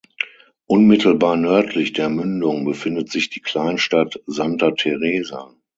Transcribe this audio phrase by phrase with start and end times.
[0.65, 5.53] Unmittelbar nördlich der Mündung befindet sich die Kleinstadt Santa Teresa.